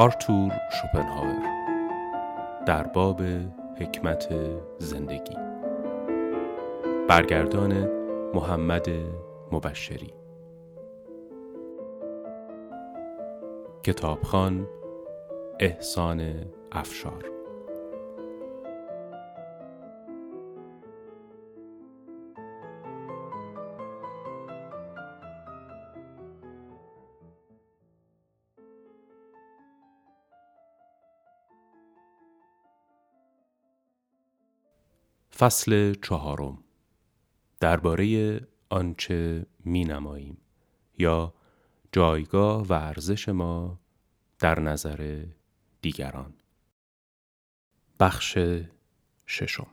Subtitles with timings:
[0.00, 1.42] آرتور شوپنهاور
[2.66, 3.22] در باب
[3.80, 4.28] حکمت
[4.78, 5.36] زندگی.
[7.08, 7.88] برگردان
[8.34, 8.86] محمد
[9.52, 10.14] مبشری.
[13.82, 14.68] کتابخان
[15.60, 16.34] احسان
[16.72, 17.39] افشار.
[35.40, 36.58] فصل چهارم.
[37.60, 40.38] درباره آنچه می نماییم
[40.98, 41.34] یا
[41.92, 43.80] جایگاه و ارزش ما
[44.38, 45.24] در نظر
[45.82, 46.34] دیگران.
[48.00, 48.38] بخش
[49.26, 49.66] ششم.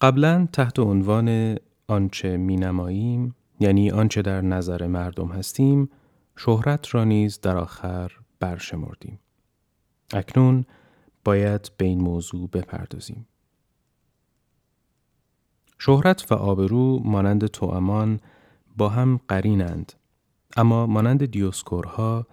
[0.00, 5.90] قبلا تحت عنوان آنچه می نماییم یعنی آنچه در نظر مردم هستیم
[6.36, 9.23] شهرت را نیز در آخر برشمردیم.
[10.14, 10.64] اکنون
[11.24, 13.26] باید به این موضوع بپردازیم.
[15.78, 18.20] شهرت و آبرو مانند توامان
[18.76, 19.92] با هم قرینند
[20.56, 22.26] اما مانند دیوسکورها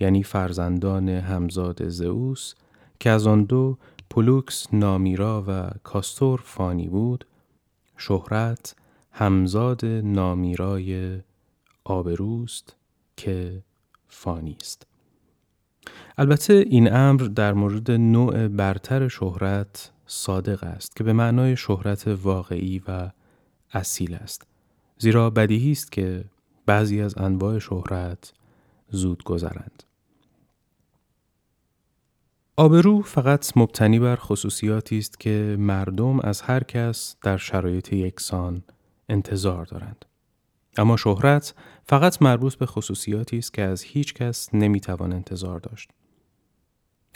[0.00, 2.54] یعنی فرزندان همزاد زئوس
[3.00, 3.78] که از آن دو
[4.10, 7.26] پولوکس نامیرا و کاستور فانی بود
[7.96, 8.76] شهرت
[9.12, 11.20] همزاد نامیرای
[11.84, 12.76] آبروست
[13.16, 13.62] که
[14.08, 14.89] فانی است
[16.18, 22.82] البته این امر در مورد نوع برتر شهرت صادق است که به معنای شهرت واقعی
[22.88, 23.10] و
[23.72, 24.46] اصیل است.
[24.98, 26.24] زیرا بدیهی است که
[26.66, 28.32] بعضی از انواع شهرت
[28.90, 29.82] زود گذرند.
[32.56, 38.62] آبرو فقط مبتنی بر خصوصیاتی است که مردم از هر کس در شرایط یکسان
[39.08, 40.04] انتظار دارند.
[40.76, 41.54] اما شهرت
[41.84, 45.90] فقط مربوط به خصوصیاتی است که از هیچ کس نمی‌توان انتظار داشت.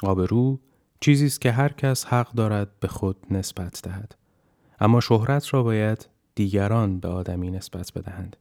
[0.03, 0.61] آبرو
[1.01, 4.15] چیزی است که هر کس حق دارد به خود نسبت دهد.
[4.81, 8.37] اما شهرت را باید دیگران به آدمی نسبت بدهند.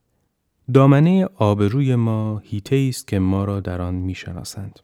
[0.74, 4.80] دامنه آبروی ما هیته است که ما را در آن می‌شناسند.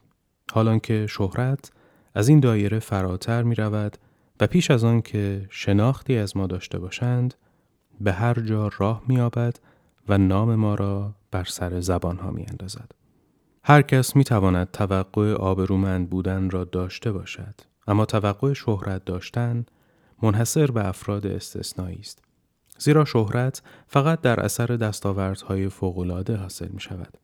[0.51, 1.71] حالان که شهرت
[2.15, 3.97] از این دایره فراتر می رود
[4.39, 7.33] و پیش از آن که شناختی از ما داشته باشند
[8.01, 9.19] به هر جا راه می
[10.11, 12.91] و نام ما را بر سر زبان ها می اندازد.
[13.63, 17.55] هر کس می تواند توقع آبرومند بودن را داشته باشد
[17.87, 19.65] اما توقع شهرت داشتن
[20.23, 22.23] منحصر به افراد استثنایی است.
[22.77, 27.17] زیرا شهرت فقط در اثر دستاوردهای فوقالعاده حاصل می شود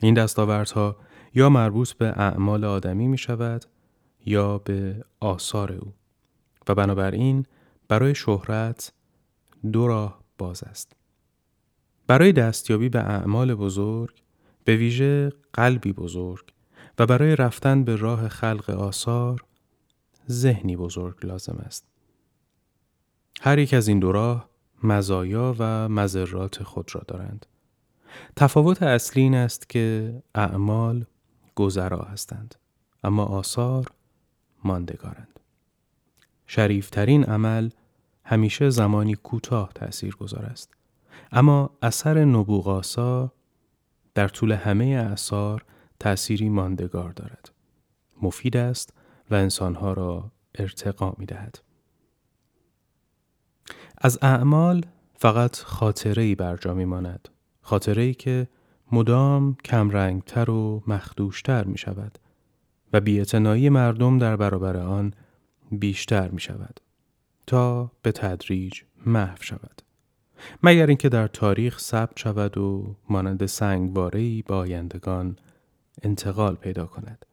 [0.00, 0.96] این دستاوردها
[1.34, 3.64] یا مربوط به اعمال آدمی می شود
[4.24, 5.92] یا به آثار او.
[6.68, 7.46] و بنابراین
[7.88, 8.92] برای شهرت
[9.72, 10.96] دو راه باز است.
[12.06, 14.22] برای دستیابی به اعمال بزرگ
[14.64, 16.52] به ویژه قلبی بزرگ
[16.98, 19.44] و برای رفتن به راه خلق آثار
[20.30, 21.86] ذهنی بزرگ لازم است.
[23.40, 24.48] هر یک از این دو راه
[24.82, 27.46] مزایا و مذرات خود را دارند.
[28.36, 31.04] تفاوت اصلی این است که اعمال
[31.54, 32.54] گذرا هستند
[33.04, 33.86] اما آثار
[34.64, 35.40] ماندگارند.
[36.46, 37.70] شریفترین عمل
[38.24, 40.76] همیشه زمانی کوتاه تأثیر گذار است
[41.32, 43.32] اما اثر نبوغاسا
[44.14, 45.64] در طول همه اعثار
[46.00, 47.52] تأثیری ماندگار دارد.
[48.22, 48.92] مفید است
[49.30, 51.58] و انسانها را ارتقا می دهد.
[53.98, 54.84] از اعمال
[55.14, 57.28] فقط خاطره ای بر جا می ماند.
[57.62, 58.48] خاطره ای که
[58.92, 62.18] مدام کمرنگتر و مخدوشتر می شود
[62.92, 65.14] و بیعتنایی مردم در برابر آن
[65.72, 66.80] بیشتر می شود
[67.46, 69.82] تا به تدریج محو شود.
[70.62, 75.36] مگر اینکه در تاریخ ثبت شود و مانند سنگواره‌ای با آیندگان
[76.02, 77.26] انتقال پیدا کند.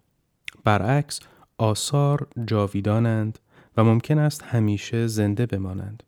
[0.63, 1.19] برعکس
[1.57, 3.39] آثار جاویدانند
[3.77, 6.03] و ممکن است همیشه زنده بمانند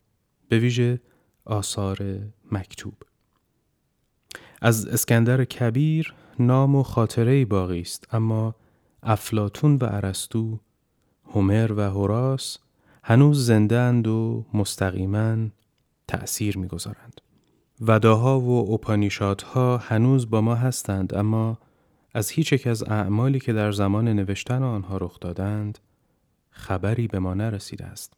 [0.50, 1.01] به ویژه
[1.45, 1.97] آثار
[2.51, 2.94] مکتوب.
[4.62, 8.56] از اسکندر کبیر نام و خاطره باقی است اما
[9.03, 10.59] افلاتون و ارسطو
[11.25, 12.57] هومر و هوراس
[13.03, 15.38] هنوز زنده اند و مستقیما
[16.07, 17.22] تأثیر می‌گذارند.
[17.81, 21.57] وداها و اوپانیشادها هنوز با ما هستند اما
[22.13, 25.80] از هیچ یک از اعمالی که در زمان نوشتن آنها رخ دادند
[26.50, 28.13] خبری به ما نرسیده است.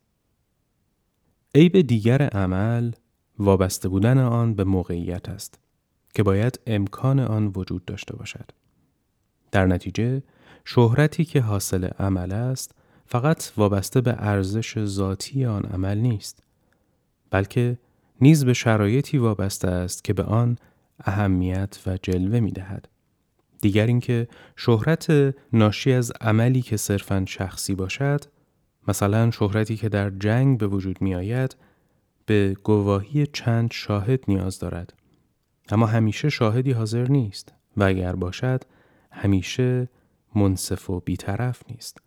[1.56, 2.92] عیب دیگر عمل
[3.40, 5.60] وابسته بودن آن به موقعیت است
[6.14, 8.52] که باید امکان آن وجود داشته باشد.
[9.52, 10.24] در نتیجه
[10.66, 12.72] شهرتی که حاصل عمل است
[13.06, 16.44] فقط وابسته به ارزش ذاتی آن عمل نیست
[17.32, 17.78] بلکه
[18.22, 20.58] نیز به شرایطی وابسته است که به آن
[21.00, 22.88] اهمیت و جلوه می دهد.
[23.62, 28.26] دیگر اینکه شهرت ناشی از عملی که صرفا شخصی باشد
[28.88, 31.56] مثلا شهرتی که در جنگ به وجود می آید
[32.26, 34.94] به گواهی چند شاهد نیاز دارد
[35.70, 38.64] اما همیشه شاهدی حاضر نیست و اگر باشد
[39.12, 39.90] همیشه
[40.36, 41.98] منصف و بیطرف نیست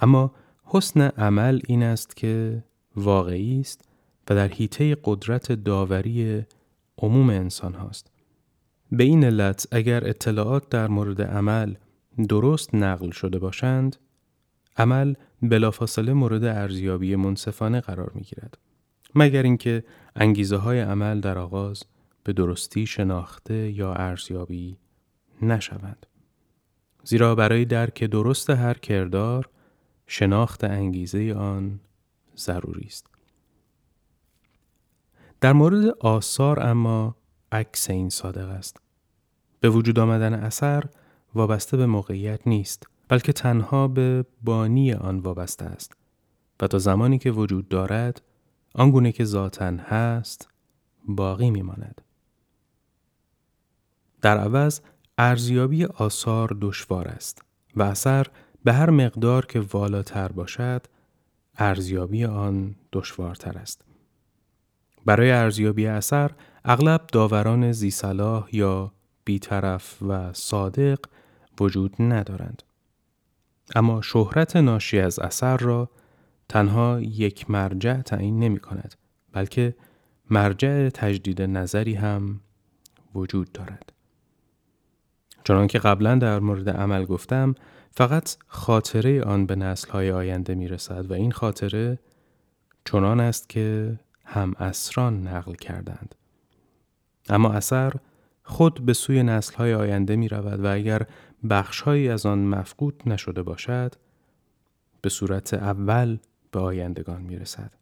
[0.00, 0.34] اما
[0.64, 2.64] حسن عمل این است که
[2.96, 3.84] واقعی است
[4.30, 6.42] و در حیطه قدرت داوری
[6.98, 8.10] عموم انسان هاست.
[8.92, 11.74] به این علت اگر اطلاعات در مورد عمل
[12.28, 13.96] درست نقل شده باشند
[14.76, 18.58] عمل بلافاصله مورد ارزیابی منصفانه قرار می گیرد.
[19.14, 19.84] مگر اینکه
[20.16, 21.84] انگیزه های عمل در آغاز
[22.24, 24.76] به درستی شناخته یا ارزیابی
[25.42, 26.06] نشوند.
[27.04, 29.48] زیرا برای درک درست هر کردار
[30.06, 31.80] شناخت انگیزه آن
[32.36, 33.06] ضروری است.
[35.40, 37.16] در مورد آثار اما
[37.52, 38.76] عکس این صادق است.
[39.60, 40.84] به وجود آمدن اثر
[41.34, 45.92] وابسته به موقعیت نیست بلکه تنها به بانی آن وابسته است
[46.60, 48.22] و تا زمانی که وجود دارد
[48.74, 50.48] آنگونه که ذاتا هست
[51.08, 52.02] باقی میماند.
[54.22, 54.80] در عوض
[55.18, 57.42] ارزیابی آثار دشوار است
[57.76, 58.26] و اثر
[58.64, 60.86] به هر مقدار که والاتر باشد
[61.58, 63.84] ارزیابی آن دشوارتر است.
[65.06, 66.30] برای ارزیابی اثر
[66.64, 68.92] اغلب داوران زیصلاح یا
[69.24, 70.98] بیطرف و صادق
[71.60, 72.62] وجود ندارند.
[73.74, 75.90] اما شهرت ناشی از اثر را
[76.48, 78.94] تنها یک مرجع تعیین نمی کند
[79.32, 79.74] بلکه
[80.30, 82.40] مرجع تجدید نظری هم
[83.14, 83.92] وجود دارد.
[85.44, 87.54] چنانکه قبلا در مورد عمل گفتم
[87.94, 91.98] فقط خاطره آن به نسلهای آینده می رسد و این خاطره
[92.84, 96.14] چنان است که هم اسران نقل کردند.
[97.28, 97.92] اما اثر
[98.44, 101.06] خود به سوی نسلهای آینده می رود و اگر
[101.50, 103.94] بخشهایی از آن مفقود نشده باشد
[105.00, 106.18] به صورت اول
[106.50, 107.72] به آیندگان می رسد.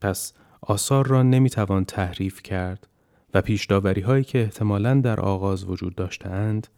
[0.00, 2.88] پس آثار را نمی توان تحریف کرد
[3.34, 6.68] و پیشداوری هایی که احتمالاً در آغاز وجود داشتند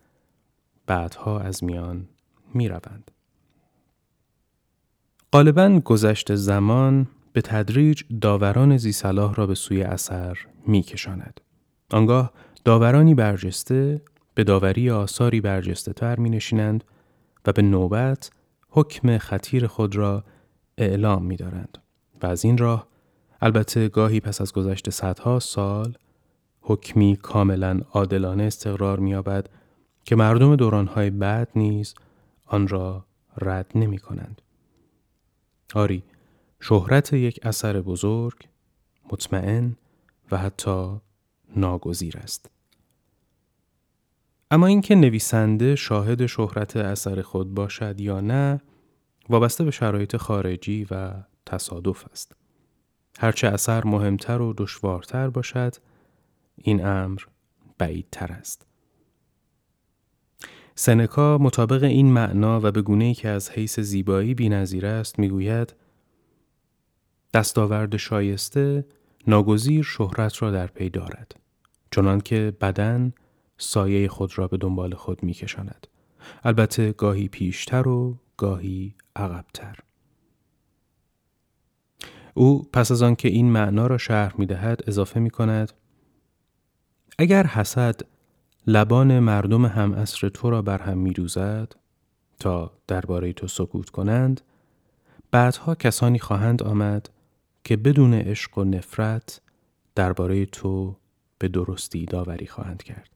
[0.91, 2.09] بعدها از میان
[2.55, 3.11] می روند.
[5.33, 11.41] غالبا گذشت زمان به تدریج داوران زیصلاح را به سوی اثر می کشاند.
[11.91, 12.33] آنگاه
[12.65, 14.03] داورانی برجسته
[14.35, 16.85] به داوری آثاری برجسته تر می نشینند
[17.47, 18.31] و به نوبت
[18.71, 20.25] حکم خطیر خود را
[20.79, 21.79] اعلام می دارند.
[22.23, 22.87] و از این راه
[23.41, 25.97] البته گاهی پس از گذشت صدها سال
[26.61, 29.60] حکمی کاملا عادلانه استقرار می‌یابد
[30.05, 31.95] که مردم دورانهای بعد نیز
[32.47, 33.05] آن را
[33.37, 34.43] رد نمی کنند.
[35.75, 36.03] آری
[36.61, 38.49] شهرت یک اثر بزرگ
[39.13, 39.77] مطمئن
[40.31, 41.01] و حتی
[41.57, 42.51] ناگزیر است.
[44.51, 48.61] اما اینکه نویسنده شاهد شهرت اثر خود باشد یا نه
[49.29, 51.13] وابسته به شرایط خارجی و
[51.47, 52.33] تصادف است.
[53.19, 55.75] هرچه اثر مهمتر و دشوارتر باشد
[56.57, 57.21] این امر
[57.79, 58.67] بعیدتر است.
[60.75, 65.75] سنکا مطابق این معنا و به گونه که از حیث زیبایی بینظیر است می‌گوید
[67.35, 68.85] دستاورد شایسته
[69.27, 71.35] ناگزیر شهرت را در پی دارد
[71.91, 73.13] چنان که بدن
[73.59, 75.87] سایه خود را به دنبال خود میکشاند.
[76.45, 79.79] البته گاهی پیشتر و گاهی عقبتر.
[82.35, 85.73] او پس از آنکه این معنا را شرح می دهد اضافه می کند
[87.19, 88.01] اگر حسد
[88.71, 91.75] لبان مردم هم اصر تو را بر هم می دوزد
[92.39, 94.41] تا درباره تو سکوت کنند
[95.31, 97.11] بعدها کسانی خواهند آمد
[97.65, 99.41] که بدون عشق و نفرت
[99.95, 100.97] درباره تو
[101.39, 103.11] به درستی داوری خواهند کرد.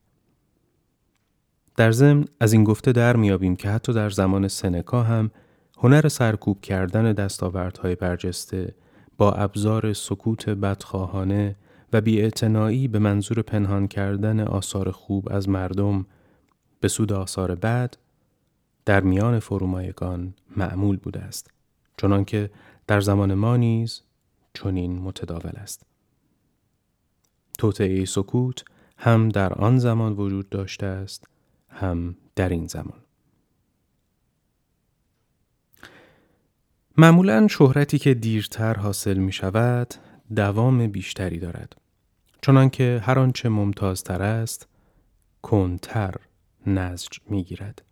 [1.76, 5.30] در ضمن از این گفته در میابیم که حتی در زمان سنکا هم
[5.78, 8.74] هنر سرکوب کردن دستاوردهای برجسته
[9.18, 11.56] با ابزار سکوت بدخواهانه
[11.94, 16.06] و بیاعتنایی به منظور پنهان کردن آثار خوب از مردم
[16.80, 17.94] به سود آثار بد
[18.84, 21.50] در میان فرومایگان معمول بوده است
[21.96, 22.50] چنانکه
[22.86, 24.02] در زمان ما نیز
[24.54, 25.86] چنین متداول است.
[27.58, 28.64] توطعه سکوت
[28.98, 31.28] هم در آن زمان وجود داشته است
[31.68, 33.00] هم در این زمان.
[36.96, 39.94] معمولا شهرتی که دیرتر حاصل می شود
[40.36, 41.83] دوام بیشتری دارد.
[42.44, 44.68] چنانکه هر آنچه ممتازتر است
[45.42, 46.14] کنتر
[46.66, 47.82] نزج می‌گیرد.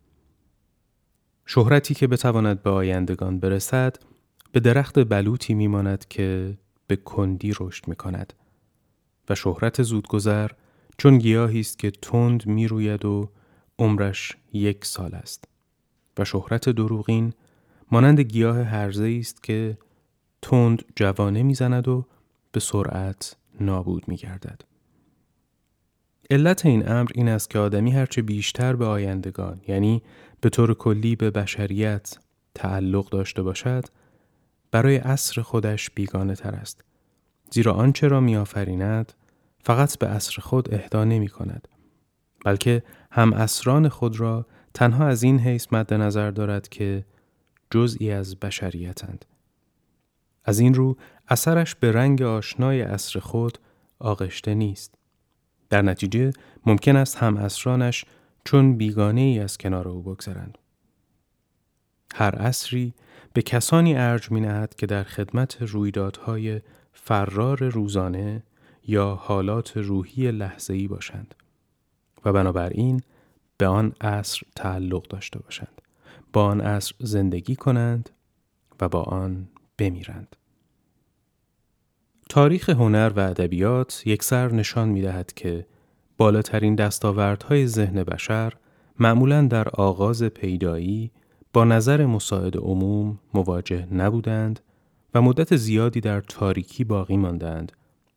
[1.47, 3.97] شهرتی که بتواند به آیندگان برسد
[4.53, 8.33] به درخت بلوطی میماند که به کندی رشد می کند
[9.29, 10.51] و شهرت زودگذر
[10.99, 13.31] چون گیاهی است که تند می‌روید و
[13.79, 15.45] عمرش یک سال است.
[16.19, 17.33] و شهرت دروغین
[17.91, 19.79] مانند گیاه هرزه است که
[20.43, 22.07] تند جوانه می‌زند و
[22.53, 24.63] به سرعت نابود میگردد.
[26.31, 30.03] علت این امر این است که آدمی هرچه بیشتر به آیندگان یعنی
[30.41, 32.19] به طور کلی به بشریت
[32.55, 33.85] تعلق داشته باشد
[34.71, 36.85] برای عصر خودش بیگانه تر است
[37.51, 39.13] زیرا آنچه را میآفریند
[39.65, 41.69] فقط به عصر خود اهدا نمی کند
[42.45, 47.05] بلکه هم اسران خود را تنها از این حیث مد نظر دارد که
[47.71, 49.25] جزئی از بشریتند
[50.45, 50.97] از این رو
[51.29, 53.59] اثرش به رنگ آشنای عصر خود
[53.99, 54.95] آغشته نیست
[55.71, 56.33] در نتیجه
[56.67, 58.05] ممکن است هم اسرانش
[58.45, 60.59] چون بیگانه ای از کنار او بگذرند.
[62.15, 62.95] هر عصری
[63.33, 66.61] به کسانی ارج می نهد که در خدمت رویدادهای
[66.93, 68.43] فرار روزانه
[68.87, 71.35] یا حالات روحی لحظه‌ای باشند
[72.25, 73.03] و بنابراین
[73.59, 75.83] به آن عصر تعلق داشته باشند
[76.33, 78.11] با آن عصر زندگی کنند
[78.81, 79.49] و با آن
[79.79, 80.37] بمیرند
[82.33, 85.67] تاریخ هنر و ادبیات سر نشان می دهد که
[86.17, 88.53] بالاترین دستاوردهای ذهن بشر
[88.99, 91.11] معمولا در آغاز پیدایی
[91.53, 94.61] با نظر مساعد عموم مواجه نبودند
[95.15, 97.73] و مدت زیادی در تاریکی باقی ماندند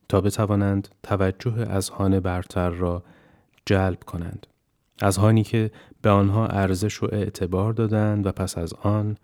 [0.09, 3.03] تا بتوانند توجه اذهان برتر را
[3.65, 4.47] جلب کنند.
[5.01, 9.17] اذهانی که به آنها ارزش و اعتبار دادند و پس از آن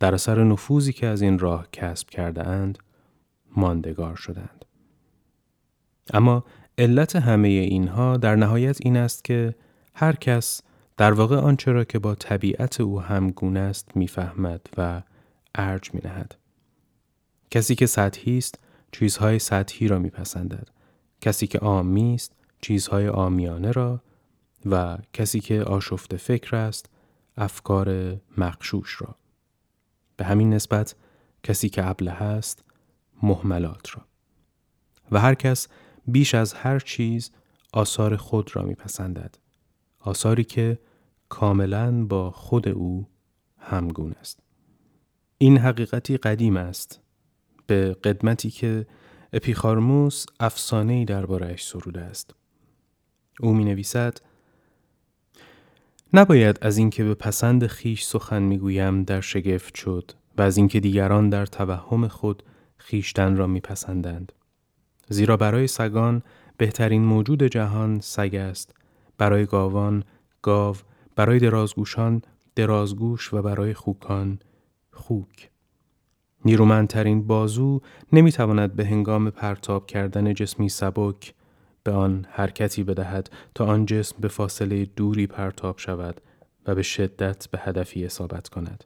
[0.00, 2.78] در اثر نفوذی که از این راه کسب کرده اند
[3.56, 4.64] ماندگار شدند.
[6.14, 6.44] اما
[6.78, 9.54] علت همه اینها در نهایت این است که
[9.94, 10.60] هر کس
[10.96, 15.02] در واقع آنچه را که با طبیعت او همگونه است می‌فهمد و
[15.54, 16.34] ارج می نهد.
[17.50, 18.58] کسی که سطحی است
[18.92, 20.68] چیزهای سطحی را میپسندد.
[21.20, 24.02] کسی که آمی است چیزهای آمیانه را
[24.66, 26.90] و کسی که آشفت فکر است
[27.36, 29.14] افکار مخشوش را.
[30.16, 30.94] به همین نسبت
[31.42, 32.64] کسی که ابله است
[33.22, 34.04] محملات را.
[35.12, 35.68] و هر کس
[36.06, 37.30] بیش از هر چیز
[37.72, 39.38] آثار خود را میپسندد.
[40.00, 40.78] آثاری که
[41.28, 43.08] کاملا با خود او
[43.58, 44.40] همگون است.
[45.38, 47.00] این حقیقتی قدیم است
[47.66, 48.86] به قدمتی که
[49.32, 52.34] اپیخارموس افسانه‌ای دربارهش سروده است.
[53.40, 54.18] او می نویسد
[56.12, 61.30] نباید از اینکه به پسند خیش سخن می‌گویم در شگفت شد و از اینکه دیگران
[61.30, 62.42] در توهم خود
[62.78, 64.32] خیشتن را میپسندند.
[65.08, 66.22] زیرا برای سگان
[66.56, 68.74] بهترین موجود جهان سگ است.
[69.18, 70.04] برای گاوان
[70.42, 70.76] گاو
[71.16, 72.22] برای درازگوشان
[72.56, 74.38] درازگوش و برای خوکان
[74.92, 75.50] خوک.
[76.44, 77.80] نیرومندترین بازو
[78.12, 81.34] نمی‌تواند به هنگام پرتاب کردن جسمی سبک
[81.82, 86.20] به آن حرکتی بدهد تا آن جسم به فاصله دوری پرتاب شود
[86.66, 88.84] و به شدت به هدفی اصابت کند.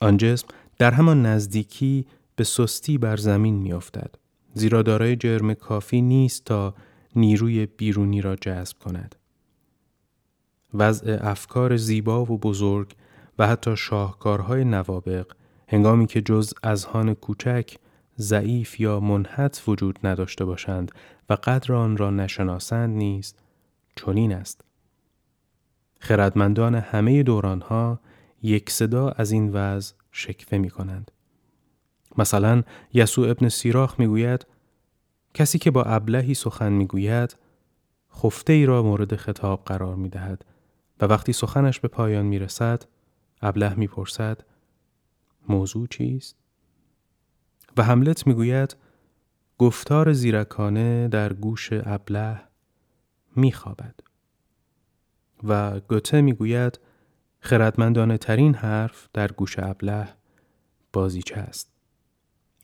[0.00, 2.06] آن جسم در همان نزدیکی
[2.38, 4.14] به سستی بر زمین میافتد
[4.54, 6.74] زیرا دارای جرم کافی نیست تا
[7.16, 9.16] نیروی بیرونی را جذب کند.
[10.74, 12.92] وضع افکار زیبا و بزرگ
[13.38, 15.32] و حتی شاهکارهای نوابق
[15.68, 17.76] هنگامی که جز اذهان کوچک
[18.18, 20.92] ضعیف یا منحت وجود نداشته باشند
[21.30, 23.42] و قدر آن را نشناسند نیست
[23.96, 24.64] چنین است
[26.00, 28.00] خردمندان همه دورانها
[28.42, 31.10] یک صدا از این وضع شکفه می کنند.
[32.18, 34.46] مثلا یسوع ابن سیراخ می‌گوید
[35.34, 37.36] کسی که با ابلهی سخن می‌گوید
[38.14, 40.44] خفته ای را مورد خطاب قرار می دهد
[41.00, 42.84] و وقتی سخنش به پایان می رسد
[43.42, 44.44] ابله می پرسد
[45.48, 46.36] موضوع چیست؟
[47.76, 48.76] و حملت می گوید
[49.58, 52.40] گفتار زیرکانه در گوش ابله
[53.36, 53.94] می خوابد.
[55.44, 56.80] و گوته می گوید
[57.40, 60.08] خردمندانه ترین حرف در گوش ابله
[60.92, 61.77] بازیچه است.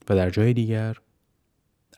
[0.09, 0.97] و در جای دیگر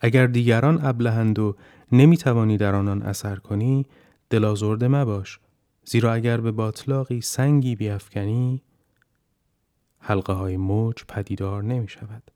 [0.01, 1.55] اگر دیگران ابلهند و
[1.91, 3.85] نمی توانی در آنان اثر کنی
[4.29, 5.39] دلازرده مباش
[5.85, 8.63] زیرا اگر به باطلاقی سنگی بیافکنی
[9.99, 12.31] حلقه های موج پدیدار نمی شود.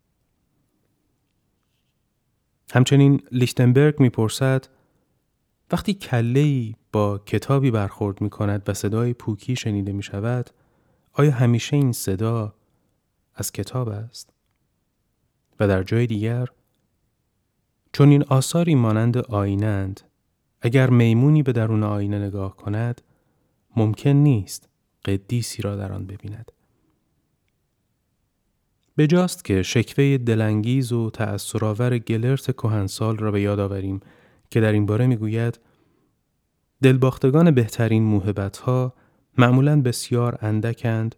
[2.73, 4.67] همچنین لیشتنبرگ می‌پرسد
[5.71, 10.49] وقتی کله با کتابی برخورد می کند و صدای پوکی شنیده می شود
[11.13, 12.53] آیا همیشه این صدا
[13.35, 14.33] از کتاب است؟
[15.61, 16.47] و در جای دیگر
[17.93, 20.01] چون این آثاری مانند آینند
[20.61, 23.01] اگر میمونی به درون آینه نگاه کند
[23.75, 24.69] ممکن نیست
[25.05, 26.51] قدیسی را در آن ببیند
[28.97, 33.99] بجاست که شکوه دلانگیز و تأثرآور گلرت کهنسال را به یاد آوریم
[34.49, 35.59] که در این باره می‌گوید
[36.81, 38.93] دلباختگان بهترین موهبت ها
[39.37, 41.15] معمولا بسیار اندکند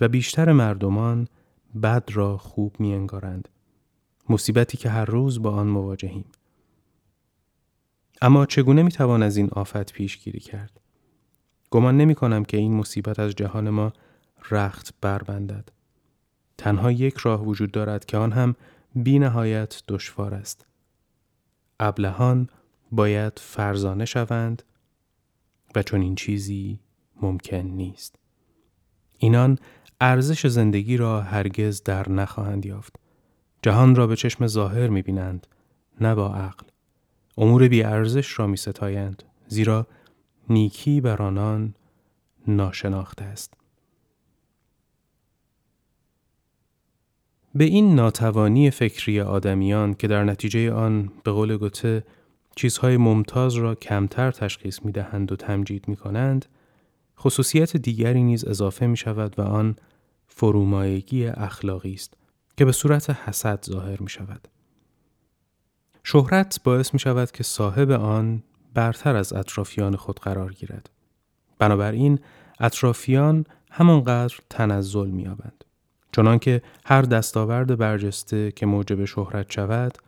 [0.00, 1.28] و بیشتر مردمان
[1.82, 3.48] بد را خوب می انگارند.
[4.28, 6.24] مصیبتی که هر روز با آن مواجهیم.
[8.22, 10.80] اما چگونه می توان از این آفت پیشگیری کرد؟
[11.70, 13.92] گمان نمی کنم که این مصیبت از جهان ما
[14.50, 15.68] رخت بربندد.
[16.58, 18.54] تنها یک راه وجود دارد که آن هم
[18.94, 20.66] بی نهایت دشوار است.
[21.80, 22.48] ابلهان
[22.92, 24.62] باید فرزانه شوند
[25.74, 26.80] و چون این چیزی
[27.22, 28.16] ممکن نیست.
[29.18, 29.58] اینان
[30.00, 32.96] ارزش زندگی را هرگز در نخواهند یافت.
[33.62, 35.46] جهان را به چشم ظاهر می بینند
[36.00, 36.66] نه با عقل.
[37.38, 39.86] امور بی ارزش را می ستایند زیرا
[40.50, 41.74] نیکی بر آنان
[42.46, 43.54] ناشناخته است.
[47.54, 52.04] به این ناتوانی فکری آدمیان که در نتیجه آن به قول گوته
[52.56, 56.46] چیزهای ممتاز را کمتر تشخیص می دهند و تمجید می کنند،
[57.18, 59.76] خصوصیت دیگری نیز اضافه می شود و آن
[60.26, 62.14] فرومایگی اخلاقی است
[62.58, 64.48] که به صورت حسد ظاهر می شود.
[66.04, 68.42] شهرت باعث می شود که صاحب آن
[68.74, 70.90] برتر از اطرافیان خود قرار گیرد.
[71.58, 72.18] بنابراین
[72.60, 75.64] اطرافیان همانقدر تنزل می آبند.
[76.12, 79.98] چنانکه هر دستاورد برجسته که موجب شهرت شود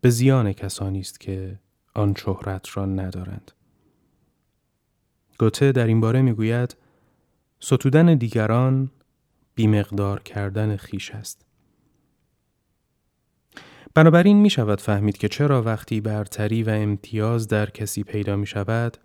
[0.00, 1.58] به زیان کسانی است که
[1.94, 3.52] آن شهرت را ندارند.
[5.38, 6.76] گوته در این باره می‌گوید
[7.60, 8.90] ستودن دیگران
[9.54, 11.51] بیمقدار کردن خیش است.
[13.94, 18.96] بنابراین می شود فهمید که چرا وقتی برتری و امتیاز در کسی پیدا می شود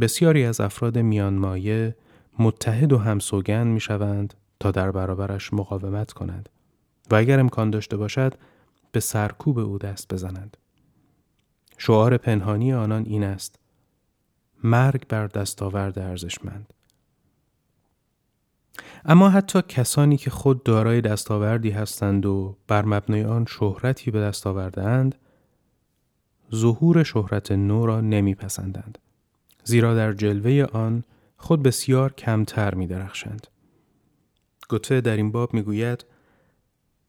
[0.00, 1.96] بسیاری از افراد میانمایه
[2.38, 6.48] متحد و همسوگن می شوند تا در برابرش مقاومت کنند
[7.10, 8.34] و اگر امکان داشته باشد
[8.92, 10.56] به سرکوب او دست بزنند.
[11.78, 13.58] شعار پنهانی آنان این است
[14.64, 16.74] مرگ بر دستاورد ارزشمند
[19.04, 24.46] اما حتی کسانی که خود دارای دستاوردی هستند و بر مبنای آن شهرتی به دست
[24.46, 25.14] آوردهاند
[26.54, 28.98] ظهور شهرت نو را نمیپسندند
[29.64, 31.04] زیرا در جلوه آن
[31.36, 33.46] خود بسیار کمتر می درخشند.
[34.68, 36.04] گوته در این باب می‌گوید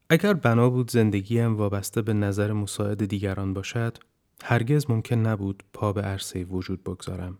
[0.09, 3.97] اگر بنا بود زندگیم وابسته به نظر مساعد دیگران باشد
[4.43, 7.37] هرگز ممکن نبود پا به عرصه وجود بگذارم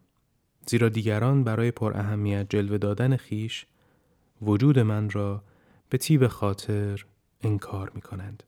[0.65, 3.65] زیرا دیگران برای پر اهمیت جلوه دادن خیش
[4.41, 5.43] وجود من را
[5.89, 7.06] به تیب خاطر
[7.41, 8.43] انکار می کنند.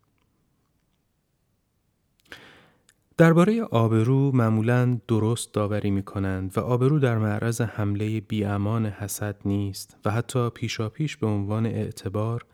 [3.18, 9.98] درباره آبرو معمولا درست داوری می کنند و آبرو در معرض حمله بیامان حسد نیست
[10.06, 12.46] و حتی پیشاپیش به عنوان اعتبار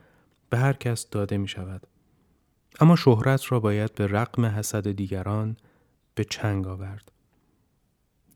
[0.49, 1.87] به هر کس داده می شود.
[2.79, 5.57] اما شهرت را باید به رقم حسد دیگران
[6.15, 7.11] به چنگ آورد.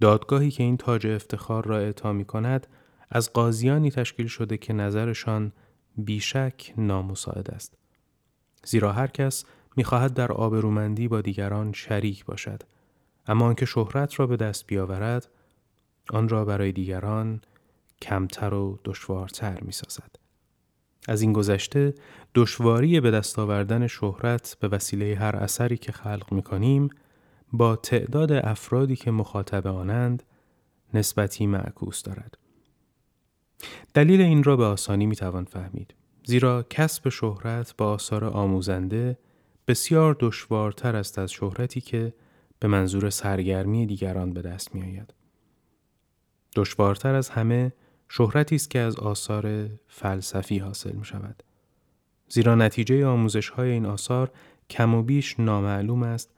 [0.01, 2.67] دادگاهی که این تاج افتخار را اعطا می کند
[3.11, 5.51] از قاضیانی تشکیل شده که نظرشان
[5.97, 7.77] بیشک نامساعد است.
[8.65, 9.45] زیرا هر کس
[9.75, 12.63] می‌خواهد در آبرومندی با دیگران شریک باشد
[13.27, 15.27] اما آنکه شهرت را به دست بیاورد
[16.09, 17.41] آن را برای دیگران
[18.01, 20.15] کمتر و دشوارتر می‌سازد
[21.07, 21.93] از این گذشته
[22.35, 26.89] دشواری به دست آوردن شهرت به وسیله هر اثری که خلق می کنیم
[27.53, 30.23] با تعداد افرادی که مخاطب آنند
[30.93, 32.37] نسبتی معکوس دارد.
[33.93, 35.93] دلیل این را به آسانی می توان فهمید.
[36.23, 39.17] زیرا کسب شهرت با آثار آموزنده
[39.67, 42.13] بسیار دشوارتر است از شهرتی که
[42.59, 45.13] به منظور سرگرمی دیگران به دست می آید.
[46.55, 47.73] دشوارتر از همه
[48.09, 51.43] شهرتی است که از آثار فلسفی حاصل می شود.
[52.29, 54.31] زیرا نتیجه آموزش های این آثار
[54.69, 56.29] کم و بیش نامعلوم است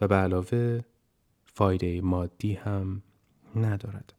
[0.00, 0.80] و به علاوه
[1.44, 3.02] فایده مادی هم
[3.56, 4.12] ندارد.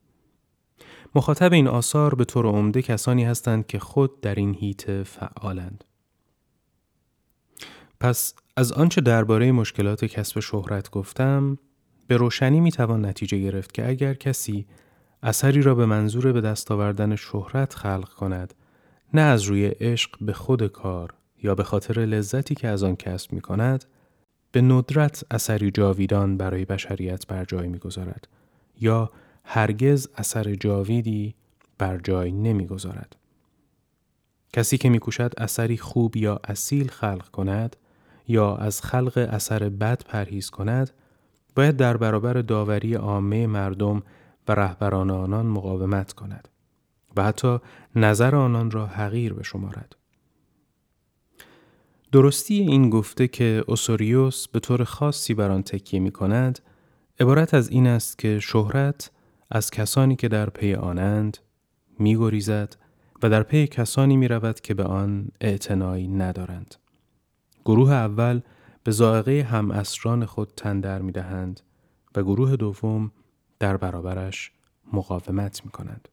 [1.16, 5.84] مخاطب این آثار به طور عمده کسانی هستند که خود در این هیت فعالند.
[8.00, 11.58] پس از آنچه درباره مشکلات کسب شهرت گفتم
[12.08, 14.66] به روشنی می توان نتیجه گرفت که اگر کسی
[15.24, 18.54] اثری را به منظور به دست آوردن شهرت خلق کند
[19.14, 23.34] نه از روی عشق به خود کار یا به خاطر لذتی که از آن کسب
[23.34, 23.86] می کند
[24.52, 28.28] به ندرت اثری جاویدان برای بشریت بر جای می‌گذارد
[28.82, 29.12] یا
[29.44, 31.36] هرگز اثر جاویدی
[31.78, 33.16] بر جای نمی‌گذارد.
[34.54, 37.76] کسی که میکوشد اثری خوب یا اصیل خلق کند
[38.28, 40.92] یا از خلق اثر بد پرهیز کند
[41.56, 44.04] باید در برابر داوری عامه مردم
[44.48, 46.48] و رهبران آنان مقاومت کند
[47.16, 47.60] و حتی
[47.96, 49.96] نظر آنان را حقیر بشمارد.
[52.12, 56.60] درستی این گفته که اوسوریوس به طور خاصی بر آن تکیه می کند
[57.20, 59.12] عبارت از این است که شهرت
[59.56, 61.38] از کسانی که در پی آنند
[62.00, 62.76] میگریزد
[63.24, 66.76] و در پی کسانی می رود که به آن اعتنایی ندارند.
[67.66, 68.42] گروه اول
[68.84, 71.62] به زائقه هم اسران خود تندر می دهند
[72.16, 73.12] و گروه دوم
[73.60, 74.52] در برابرش
[74.94, 76.10] مقاومت می کنند.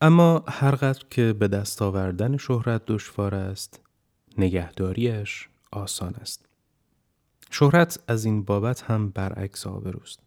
[0.00, 3.80] اما هرقدر که به دست آوردن شهرت دشوار است
[4.38, 6.46] نگهداریش آسان است.
[7.50, 10.25] شهرت از این بابت هم برعکس آبروست.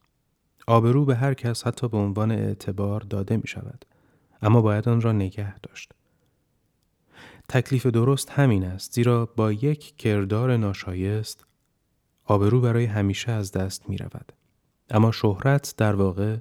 [0.70, 3.86] آبرو به هر کس حتی به عنوان اعتبار داده می شود.
[4.42, 5.92] اما باید آن را نگه داشت.
[7.50, 11.46] تکلیف درست همین است زیرا با یک کردار ناشایست
[12.26, 14.32] آبرو برای همیشه از دست می رود.
[14.90, 16.38] اما شهرت در واقع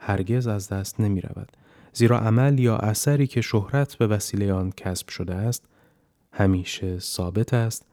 [0.00, 1.52] هرگز از دست نمی رود.
[1.92, 5.64] زیرا عمل یا اثری که شهرت به وسیله آن کسب شده است
[6.32, 7.86] همیشه ثابت است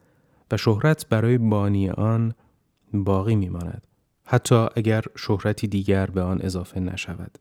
[0.50, 2.34] و شهرت برای بانی آن
[2.92, 3.86] باقی می ماند.
[4.32, 7.38] حتی اگر شهرتی دیگر به آن اضافه نشود.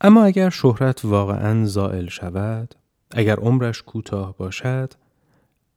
[0.00, 2.74] اما اگر شهرت واقعا زائل شود،
[3.10, 4.92] اگر عمرش کوتاه باشد،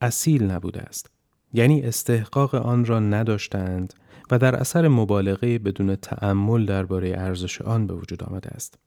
[0.01, 1.09] اصیل نبوده است.
[1.53, 3.93] یعنی استحقاق آن را نداشتند
[4.31, 8.79] و در اثر مبالغه بدون تأمل درباره ارزش آن به وجود آمده است.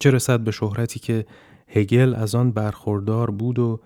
[0.00, 1.26] چه رسد به شهرتی که
[1.68, 3.80] هگل از آن برخوردار بود و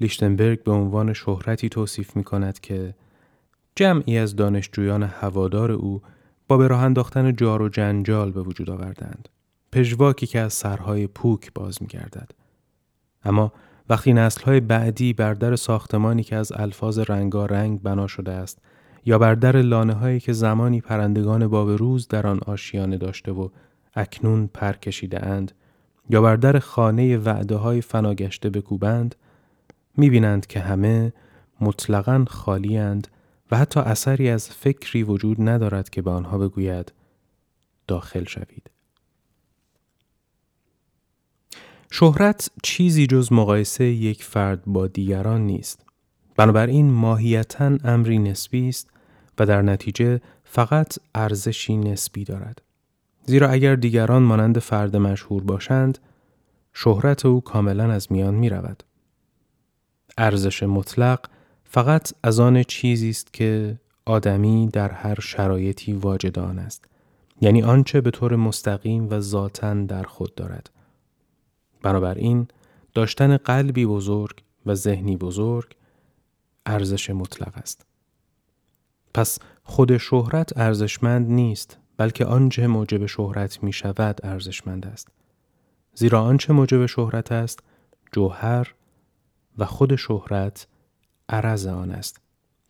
[0.00, 2.94] لیشتنبرگ به عنوان شهرتی توصیف می کند که
[3.76, 6.02] جمعی از دانشجویان هوادار او
[6.48, 9.28] با به راه انداختن جار و جنجال به وجود آوردند.
[9.72, 12.30] پژواکی که از سرهای پوک باز می گردد.
[13.24, 13.52] اما
[13.88, 18.58] وقتی نسلهای بعدی بر در ساختمانی که از الفاظ رنگارنگ بنا شده است
[19.04, 23.48] یا بر در لانه هایی که زمانی پرندگان باب روز در آن آشیانه داشته و
[23.94, 25.52] اکنون پر کشیده اند
[26.10, 29.14] یا بر در خانه وعده های فناگشته بکوبند
[29.96, 31.12] می بینند که همه
[31.60, 33.08] مطلقا خالی اند
[33.50, 36.92] و حتی اثری از فکری وجود ندارد که به آنها بگوید
[37.86, 38.70] داخل شوید.
[41.90, 45.86] شهرت چیزی جز مقایسه یک فرد با دیگران نیست.
[46.36, 48.90] بنابراین ماهیتا امری نسبی است
[49.38, 52.62] و در نتیجه فقط ارزشی نسبی دارد.
[53.24, 55.98] زیرا اگر دیگران مانند فرد مشهور باشند،
[56.72, 58.82] شهرت او کاملا از میان می رود.
[60.18, 61.20] ارزش مطلق
[61.72, 66.84] فقط از آن چیزی است که آدمی در هر شرایطی واجد آن است.
[67.40, 70.70] یعنی آنچه به طور مستقیم و ذاتا در خود دارد.
[71.82, 72.48] بنابراین
[72.94, 75.76] داشتن قلبی بزرگ و ذهنی بزرگ
[76.66, 77.86] ارزش مطلق است.
[79.14, 85.08] پس خود شهرت ارزشمند نیست بلکه آنچه موجب شهرت می شود ارزشمند است.
[85.94, 87.60] زیرا آنچه موجب شهرت است
[88.12, 88.74] جوهر
[89.58, 90.66] و خود شهرت
[91.30, 92.20] عرض آن است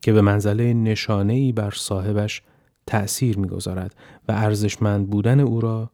[0.02, 2.42] که به منزله نشانه ای بر صاحبش
[2.86, 3.94] تأثیر می‌گذارد
[4.28, 5.90] و ارزشمند بودن او را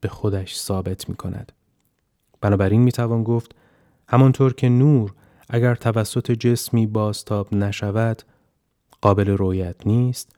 [0.00, 1.52] به خودش ثابت می کند.
[2.40, 3.54] بنابراین می توان گفت
[4.08, 5.14] همانطور که نور
[5.50, 8.22] اگر توسط جسمی بازتاب نشود
[9.00, 10.36] قابل رویت نیست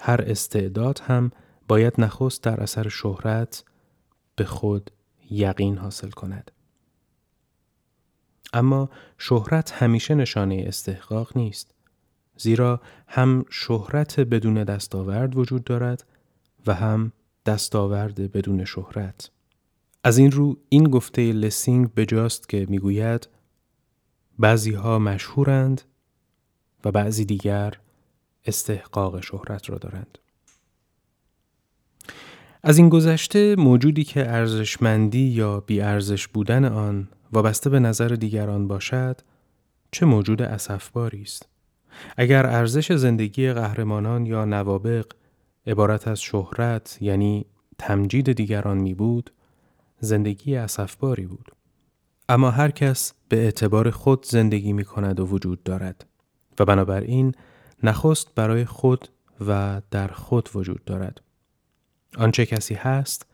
[0.00, 1.30] هر استعداد هم
[1.68, 3.64] باید نخست در اثر شهرت
[4.36, 4.90] به خود
[5.30, 6.50] یقین حاصل کند.
[8.52, 11.74] اما شهرت همیشه نشانه استحقاق نیست.
[12.36, 16.04] زیرا هم شهرت بدون دستاورد وجود دارد
[16.66, 17.12] و هم
[17.46, 19.30] دستاورد بدون شهرت.
[20.04, 23.28] از این رو این گفته لسینگ بجاست که می‌گوید
[24.38, 25.82] بعضی ها مشهورند
[26.84, 27.74] و بعضی دیگر
[28.44, 30.18] استحقاق شهرت را دارند.
[32.62, 39.20] از این گذشته موجودی که ارزشمندی یا بیارزش بودن آن وابسته به نظر دیگران باشد
[39.92, 41.48] چه موجود اسفباری است.
[42.16, 45.06] اگر ارزش زندگی قهرمانان یا نوابق
[45.66, 47.46] عبارت از شهرت یعنی
[47.78, 49.30] تمجید دیگران می بود
[50.00, 51.52] زندگی اسفباری بود.
[52.28, 56.06] اما هر کس به اعتبار خود زندگی می کند و وجود دارد
[56.58, 57.34] و بنابراین
[57.82, 59.08] نخست برای خود
[59.48, 61.20] و در خود وجود دارد.
[62.18, 63.26] آنچه کسی هست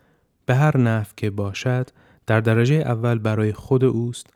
[0.46, 1.90] به هر نحو که باشد
[2.26, 4.26] در درجه اول برای خود اوست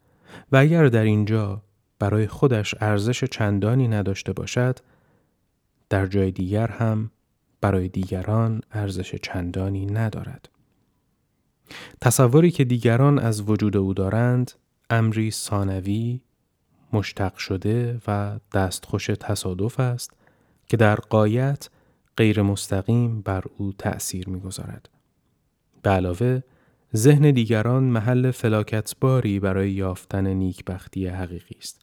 [0.53, 1.63] و اگر در اینجا
[1.99, 4.79] برای خودش ارزش چندانی نداشته باشد
[5.89, 7.11] در جای دیگر هم
[7.61, 10.49] برای دیگران ارزش چندانی ندارد.
[12.01, 14.53] تصوری که دیگران از وجود او دارند
[14.91, 16.21] امری ثانوی
[16.93, 20.13] مشتق شده و دستخوش تصادف است
[20.69, 21.69] که در قایت
[22.17, 24.89] غیر مستقیم بر او تأثیر می‌گذارد.
[25.83, 26.43] به علاوه
[26.97, 31.81] ذهن دیگران محل فلاکتباری برای یافتن نیکبختی حقیقی است.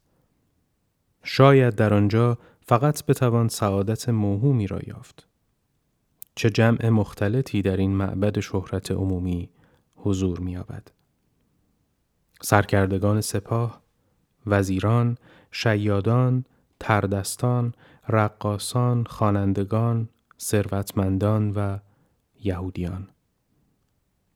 [1.23, 5.27] شاید در آنجا فقط بتوان سعادت موهومی را یافت
[6.35, 9.49] چه جمع مختلطی در این معبد شهرت عمومی
[9.95, 10.91] حضور می‌یابد.
[12.41, 13.81] سرکردگان سپاه،
[14.45, 15.17] وزیران،
[15.51, 16.45] شیادان،
[16.79, 17.73] تردستان،
[18.09, 21.77] رقاسان، خوانندگان، ثروتمندان و
[22.43, 23.07] یهودیان.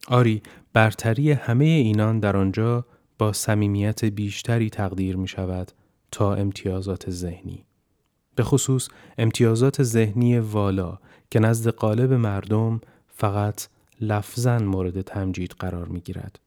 [0.07, 0.41] آری
[0.73, 2.85] برتری همه اینان در آنجا
[3.17, 5.71] با صمیمیت بیشتری تقدیر می شود
[6.11, 7.65] تا امتیازات ذهنی.
[8.35, 10.97] به خصوص امتیازات ذهنی والا
[11.31, 13.67] که نزد قالب مردم فقط
[14.01, 16.39] لفظا مورد تمجید قرار می گیرد.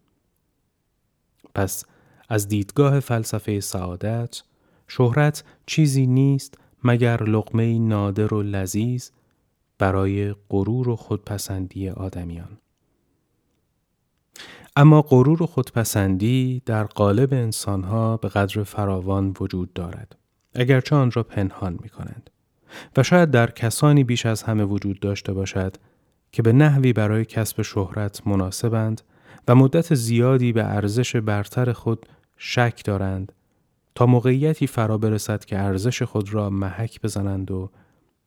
[1.54, 1.84] پس
[2.28, 4.42] از دیدگاه فلسفه سعادت
[4.88, 9.10] شهرت چیزی نیست مگر لقمه نادر و لذیذ
[9.78, 12.58] برای غرور و خودپسندی آدمیان.
[14.76, 20.16] اما غرور و خودپسندی در قالب انسانها به قدر فراوان وجود دارد.
[20.54, 22.30] اگرچه آن را پنهان می کنند.
[22.96, 25.76] و شاید در کسانی بیش از همه وجود داشته باشد
[26.32, 29.02] که به نحوی برای کسب شهرت مناسبند
[29.48, 32.06] و مدت زیادی به ارزش برتر خود
[32.36, 33.32] شک دارند
[33.94, 37.70] تا موقعیتی فرا برسد که ارزش خود را محک بزنند و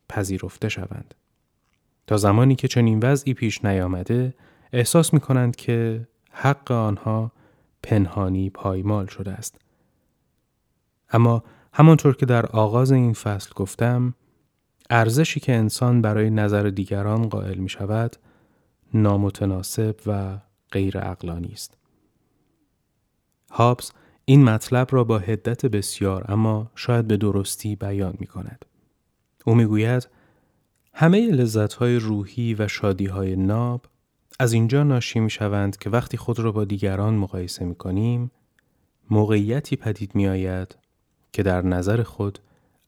[0.08, 1.14] پذیرفته شوند.
[2.06, 4.34] تا زمانی که چنین وضعی پیش نیامده
[4.72, 6.06] احساس می کنند که
[6.40, 7.32] حق آنها
[7.82, 9.60] پنهانی پایمال شده است.
[11.10, 14.14] اما همانطور که در آغاز این فصل گفتم
[14.90, 18.16] ارزشی که انسان برای نظر دیگران قائل می شود
[18.94, 20.38] نامتناسب و
[20.72, 21.76] غیر اقلانی است.
[23.50, 23.92] هابز
[24.24, 28.64] این مطلب را با هدت بسیار اما شاید به درستی بیان می کند.
[29.44, 30.08] او می گوید
[30.94, 33.86] همه لذت های روحی و شادی های ناب
[34.38, 38.30] از اینجا ناشی می شوند که وقتی خود را با دیگران مقایسه می کنیم
[39.10, 40.76] موقعیتی پدید می آید
[41.32, 42.38] که در نظر خود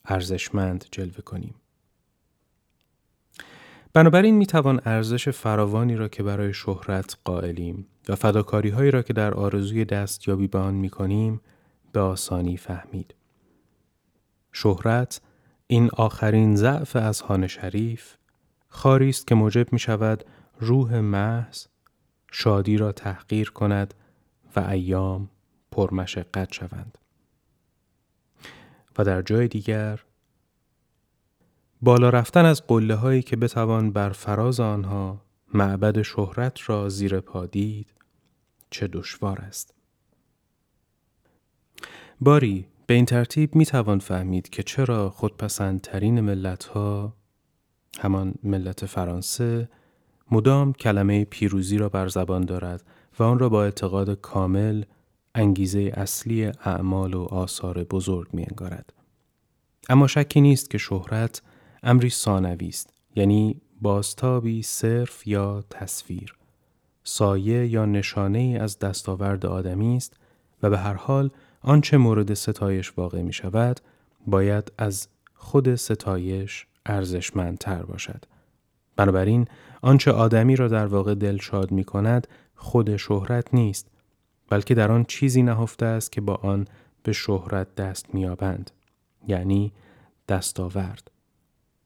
[0.04, 1.54] ارزشمند جلوه کنیم.
[3.92, 9.12] بنابراین می توان ارزش فراوانی را که برای شهرت قائلیم و فداکاری هایی را که
[9.12, 11.40] در آرزوی دستیابی به آن می کنیم
[11.92, 13.14] به آسانی فهمید.
[14.52, 15.20] شهرت
[15.66, 18.16] این آخرین ضعف از خانه شریف
[18.68, 20.24] خاری است که موجب می شود
[20.60, 21.66] روح محض
[22.32, 23.94] شادی را تحقیر کند
[24.56, 25.30] و ایام
[25.70, 26.98] پرمشقت شوند.
[28.98, 30.00] و در جای دیگر
[31.82, 35.20] بالا رفتن از قله هایی که بتوان بر فراز آنها
[35.54, 37.94] معبد شهرت را زیر پا دید
[38.70, 39.74] چه دشوار است.
[42.20, 47.16] باری به این ترتیب می توان فهمید که چرا خودپسندترین ملت ها
[48.00, 49.68] همان ملت فرانسه
[50.30, 52.82] مدام کلمه پیروزی را بر زبان دارد
[53.18, 54.84] و آن را با اعتقاد کامل
[55.34, 58.92] انگیزه اصلی اعمال و آثار بزرگ می انگارد.
[59.88, 61.42] اما شکی نیست که شهرت
[61.82, 66.34] امری ثانوی است یعنی بازتابی صرف یا تصویر
[67.04, 70.16] سایه یا نشانه از دستاورد آدمی است
[70.62, 71.30] و به هر حال
[71.62, 73.80] آنچه مورد ستایش واقع می شود
[74.26, 78.24] باید از خود ستایش ارزشمندتر باشد
[78.96, 79.46] بنابراین
[79.82, 83.90] آنچه آدمی را در واقع دلشاد می کند خود شهرت نیست
[84.50, 86.66] بلکه در آن چیزی نهفته است که با آن
[87.02, 88.70] به شهرت دست میابند
[89.28, 89.72] یعنی
[90.28, 91.10] دستاورد.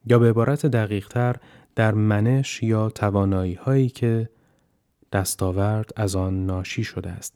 [0.06, 1.36] یا به عبارت دقیقتر
[1.76, 4.28] در منش یا توانایی هایی که
[5.12, 7.34] دستاورد از آن ناشی شده است.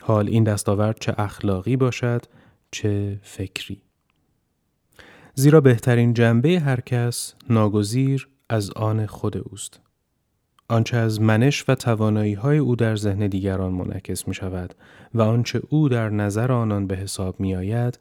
[0.00, 2.24] حال این دستاورد چه اخلاقی باشد
[2.70, 3.82] چه فکری.
[5.34, 9.80] زیرا بهترین جنبه هر کس ناگزیر از آن خود اوست
[10.68, 14.74] آنچه از منش و توانایی های او در ذهن دیگران منعکس می شود
[15.14, 17.98] و آنچه او در نظر آنان به حساب می آید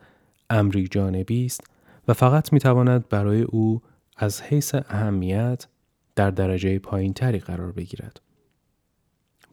[0.49, 1.61] امری جانبی است
[2.07, 3.81] و فقط می تواند برای او
[4.17, 5.67] از حیث اهمیت
[6.15, 8.21] در درجه پایین تری قرار بگیرد.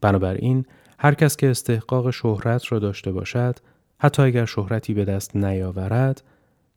[0.00, 0.66] بنابراین
[0.98, 3.58] هر کس که استحقاق شهرت را داشته باشد
[3.98, 6.22] حتی اگر شهرتی به دست نیاورد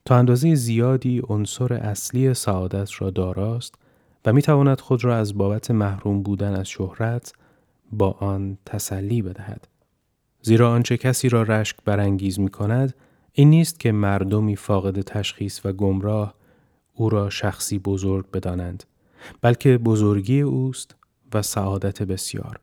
[0.05, 3.75] تا اندازه زیادی عنصر اصلی سعادت را داراست
[4.25, 7.34] و می تواند خود را از بابت محروم بودن از شهرت
[7.91, 9.67] با آن تسلی بدهد.
[10.41, 12.93] زیرا آنچه کسی را رشک برانگیز می کند
[13.34, 16.34] این نیست که مردمی فاقد تشخیص و گمراه
[16.93, 18.84] او را شخصی بزرگ بدانند
[19.41, 20.95] بلکه بزرگی اوست
[21.34, 22.60] و سعادت بسیار.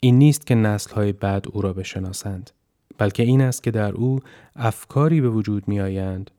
[0.00, 2.50] این نیست که نسلهای بعد او را بشناسند
[2.98, 4.20] بلکه این است که در او
[4.56, 6.30] افکاری به وجود می آیند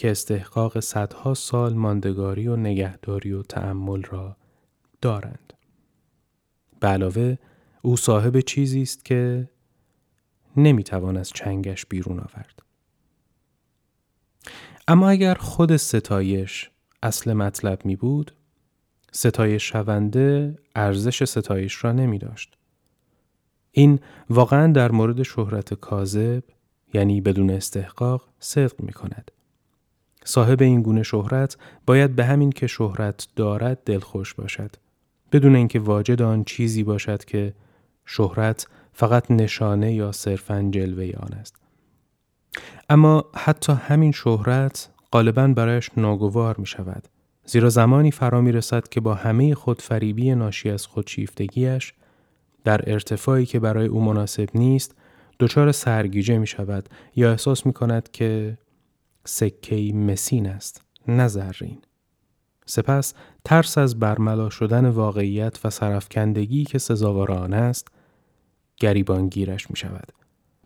[0.00, 4.36] که استحقاق صدها سال ماندگاری و نگهداری و تأمل را
[5.00, 5.52] دارند.
[6.80, 7.38] به علاوه
[7.82, 9.48] او صاحب چیزی است که
[10.56, 12.62] نمی‌توان از چنگش بیرون آورد.
[14.88, 16.70] اما اگر خود ستایش
[17.02, 18.34] اصل مطلب می بود،
[19.12, 22.58] ستایش شونده ارزش ستایش را نمی داشت.
[23.72, 26.42] این واقعا در مورد شهرت کاذب
[26.94, 29.30] یعنی بدون استحقاق صدق می کند.
[30.24, 31.56] صاحب این گونه شهرت
[31.86, 34.70] باید به همین که شهرت دارد دلخوش باشد.
[35.32, 37.54] بدون اینکه واجد آن چیزی باشد که
[38.06, 41.56] شهرت فقط نشانه یا صرفا جلوه آن است.
[42.88, 47.08] اما حتی همین شهرت غالبا برایش ناگوار می شود.
[47.46, 51.92] زیرا زمانی فرا می رسد که با همه خودفریبی ناشی از خودشیفتگیش
[52.64, 54.94] در ارتفاعی که برای او مناسب نیست
[55.40, 58.58] دچار سرگیجه می شود یا احساس می کند که
[59.24, 61.78] سکهی مسین است نه زرین.
[62.66, 67.88] سپس ترس از برملا شدن واقعیت و سرفکندگی که سزاوار آن است
[68.76, 70.12] گریبانگیرش می شود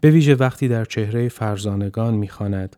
[0.00, 2.76] به ویژه وقتی در چهره فرزانگان می‌خواند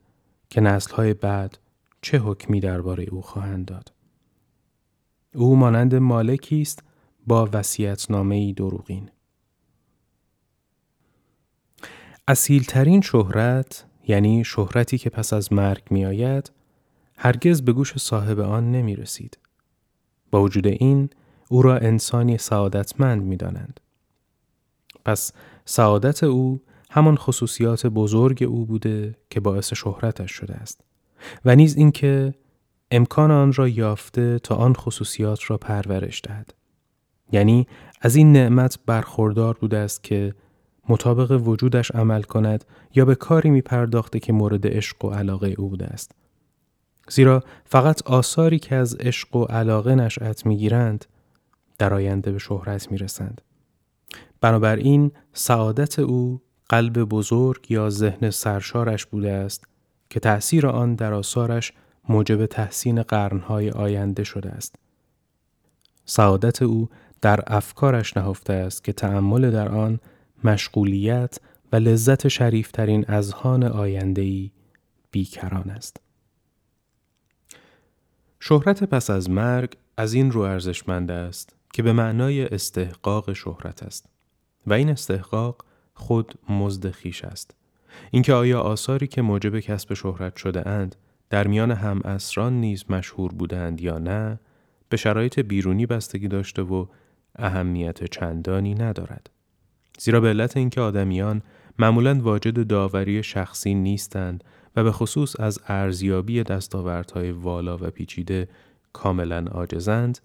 [0.51, 1.59] که نسلهای بعد
[2.03, 3.93] چه حکمی درباره او خواهند داد.
[5.35, 6.83] او مانند مالکی است
[7.27, 9.11] با وصیت‌نامه‌ای دروغین.
[12.29, 16.53] اصیلترین شهرت یعنی شهرتی که پس از مرگ می آید
[17.19, 19.39] هرگز به گوش صاحب آن نمی رسید.
[20.31, 21.11] با وجود این
[21.49, 23.81] او را انسانی سعادتمند می دانند.
[25.05, 25.33] پس
[25.65, 30.81] سعادت او همان خصوصیات بزرگ او بوده که باعث شهرتش شده است
[31.45, 32.35] و نیز اینکه
[32.91, 36.55] امکان آن را یافته تا آن خصوصیات را پرورش دهد
[37.33, 37.67] یعنی
[38.01, 40.35] از این نعمت برخوردار بوده است که
[40.89, 45.69] مطابق وجودش عمل کند یا به کاری می پرداخته که مورد عشق و علاقه او
[45.69, 46.13] بوده است.
[47.09, 51.05] زیرا فقط آثاری که از عشق و علاقه نشأت می گیرند
[51.79, 53.41] در آینده به شهرت می رسند.
[54.41, 59.65] بنابراین سعادت او قلب بزرگ یا ذهن سرشارش بوده است
[60.11, 61.73] که تأثیر آن در آثارش
[62.09, 64.77] موجب تحسین قرنهای آینده شده است.
[66.05, 66.89] سعادت او
[67.21, 70.01] در افکارش نهفته است که تعمل در آن
[70.47, 71.39] مشغولیت
[71.73, 74.53] و لذت شریفترین اذهان آیندهی
[75.11, 76.01] بیکران است.
[78.41, 84.09] شهرت پس از مرگ از این رو ارزشمند است که به معنای استحقاق شهرت است
[84.67, 87.55] و این استحقاق خود مزد خیش است.
[88.11, 90.97] اینکه آیا آثاری که موجب کسب شهرت شده اند
[91.31, 94.41] در میان هم اسران نیز مشهور بودند یا نه
[94.89, 96.87] به شرایط بیرونی بستگی داشته و
[97.37, 99.31] اهمیت چندانی ندارد.
[99.99, 101.43] زیرا به علت اینکه آدمیان
[101.79, 104.45] معمولا واجد داوری شخصی نیستند
[104.77, 108.49] و به خصوص از ارزیابی دستاوردهای والا و پیچیده
[108.93, 110.19] کاملا عاجزند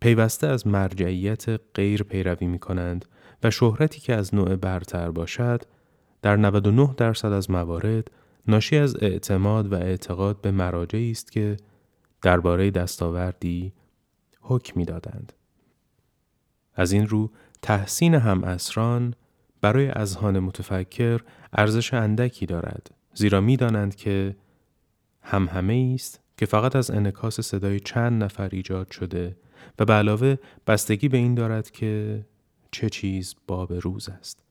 [0.00, 3.04] پیوسته از مرجعیت غیر پیروی می کنند
[3.42, 5.62] و شهرتی که از نوع برتر باشد
[6.22, 8.10] در 99 درصد از موارد
[8.48, 11.56] ناشی از اعتماد و اعتقاد به مراجعی است که
[12.22, 13.72] درباره دستاوردی
[14.40, 15.32] حکمی دادند.
[16.74, 17.30] از این رو
[17.62, 19.14] تحسین هم اسران
[19.60, 21.20] برای اذهان متفکر
[21.52, 24.36] ارزش اندکی دارد زیرا می‌دانند که
[25.22, 29.36] هم همه است که فقط از انکاس صدای چند نفر ایجاد شده
[29.78, 32.24] و به علاوه بستگی به این دارد که
[32.70, 34.42] چه چیز باب روز است.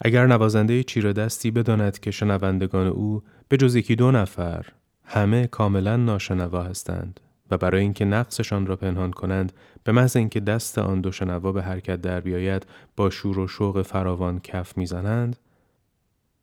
[0.00, 4.66] اگر نوازنده چیره دستی بداند که شنوندگان او به جز یکی دو نفر
[5.04, 7.20] همه کاملا ناشنوا هستند
[7.56, 9.52] برای اینکه نقصشان را پنهان کنند
[9.84, 13.82] به محض اینکه دست آن دو شنوا به حرکت در بیاید با شور و شوق
[13.82, 15.36] فراوان کف می‌زنند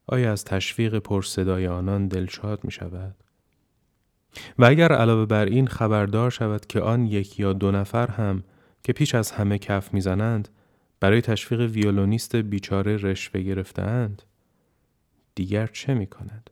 [0.07, 3.15] آیا از تشویق پرصدای آنان دلشاد می شود؟
[4.59, 8.43] و اگر علاوه بر این خبردار شود که آن یک یا دو نفر هم
[8.83, 10.49] که پیش از همه کف می‌زنند
[10.99, 14.21] برای تشویق ویولونیست بیچاره رشوه گرفتهاند
[15.35, 16.49] دیگر چه می کند؟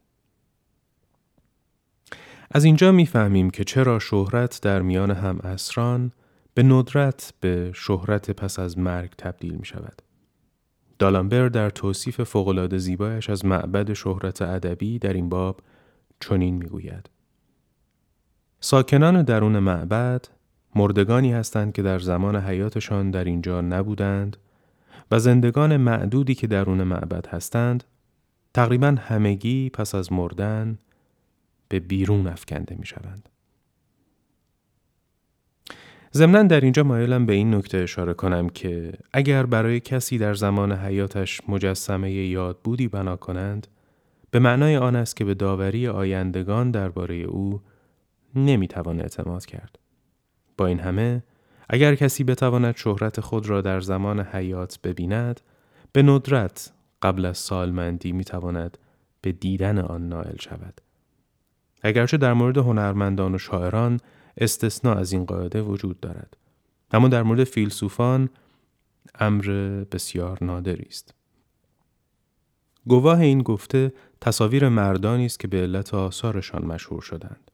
[2.51, 6.11] از اینجا می‌فهمیم که چرا شهرت در میان هم اسران
[6.53, 10.01] به ندرت به شهرت پس از مرگ تبدیل می شود.
[10.99, 15.61] دالامبر در توصیف فوقالعاده زیبایش از معبد شهرت ادبی در این باب
[16.19, 17.09] چنین می‌گوید
[18.59, 20.25] ساکنان درون معبد
[20.75, 24.37] مردگانی هستند که در زمان حیاتشان در اینجا نبودند
[25.11, 27.83] و زندگان معدودی که درون معبد هستند
[28.53, 30.77] تقریبا همگی پس از مردن
[31.69, 33.29] به بیرون افکنده می شوند.
[36.13, 40.71] ضمنا در اینجا مایلم به این نکته اشاره کنم که اگر برای کسی در زمان
[40.71, 43.67] حیاتش مجسمه یاد بودی بنا کنند
[44.31, 47.61] به معنای آن است که به داوری آیندگان درباره او
[48.35, 49.79] نمی‌توان اعتماد کرد.
[50.57, 51.23] با این همه
[51.69, 55.41] اگر کسی بتواند شهرت خود را در زمان حیات ببیند
[55.91, 58.77] به ندرت قبل از سالمندی می‌تواند
[59.21, 60.81] به دیدن آن نائل شود.
[61.81, 63.99] اگرچه در مورد هنرمندان و شاعران
[64.37, 66.37] استثناء از این قاعده وجود دارد.
[66.91, 68.29] اما در مورد فیلسوفان
[69.19, 69.45] امر
[69.91, 71.13] بسیار نادری است.
[72.87, 77.51] گواه این گفته تصاویر مردانی است که به علت آثارشان مشهور شدند.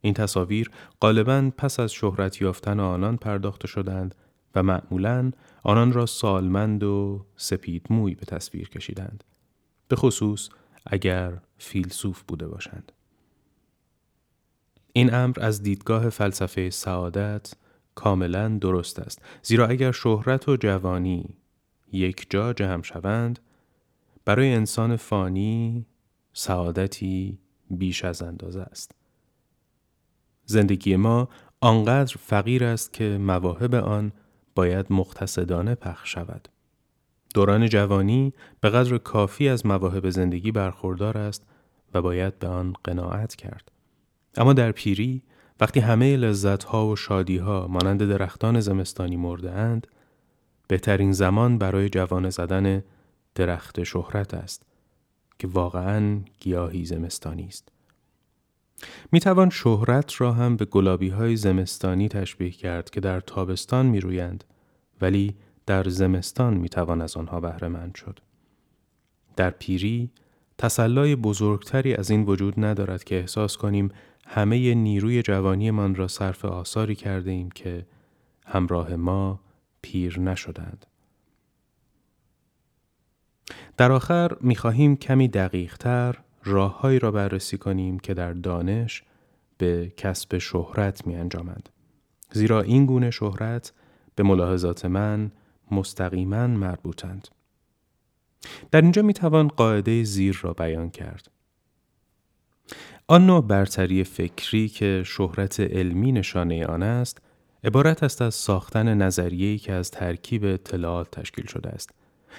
[0.00, 0.70] این تصاویر
[1.00, 4.14] غالبا پس از شهرت یافتن آنان پرداخته شدند
[4.54, 9.24] و معمولا آنان را سالمند و سپید موی به تصویر کشیدند.
[9.88, 10.48] به خصوص
[10.86, 12.92] اگر فیلسوف بوده باشند.
[14.96, 17.52] این امر از دیدگاه فلسفه سعادت
[17.94, 21.36] کاملا درست است زیرا اگر شهرت و جوانی
[21.92, 23.38] یک جا جمع شوند
[24.24, 25.86] برای انسان فانی
[26.32, 27.38] سعادتی
[27.70, 28.92] بیش از اندازه است.
[30.44, 31.28] زندگی ما
[31.60, 34.12] آنقدر فقیر است که مواهب آن
[34.54, 36.48] باید مقتصدانه پخش شود.
[37.34, 41.46] دوران جوانی به قدر کافی از مواهب زندگی برخوردار است
[41.94, 43.75] و باید به آن قناعت کرد.
[44.36, 45.22] اما در پیری
[45.60, 49.86] وقتی همه لذتها و شادیها مانند درختان زمستانی مرده اند
[50.68, 52.82] بهترین زمان برای جوان زدن
[53.34, 54.62] درخت شهرت است
[55.38, 57.68] که واقعا گیاهی زمستانی است
[59.12, 64.00] می توان شهرت را هم به گلابی های زمستانی تشبیه کرد که در تابستان می
[64.00, 64.44] رویند
[65.00, 68.18] ولی در زمستان می توان از آنها بهره مند شد.
[69.36, 70.10] در پیری
[70.58, 73.90] تسلای بزرگتری از این وجود ندارد که احساس کنیم
[74.26, 77.86] همه نیروی جوانیمان را صرف آثاری کرده ایم که
[78.46, 79.40] همراه ما
[79.82, 80.86] پیر نشدند.
[83.76, 86.14] در آخر می خواهیم کمی دقیقتر
[86.44, 89.02] راههایی را بررسی کنیم که در دانش
[89.58, 91.68] به کسب شهرت می انجامند.
[92.32, 93.72] زیرا این گونه شهرت
[94.14, 95.32] به ملاحظات من
[95.70, 97.28] مستقیما مربوطند.
[98.70, 101.30] در اینجا می توان قاعده زیر را بیان کرد.
[103.08, 107.18] آن نوع برتری فکری که شهرت علمی نشانه آن است،
[107.64, 111.90] عبارت است از ساختن نظریه‌ای که از ترکیب اطلاعات تشکیل شده است.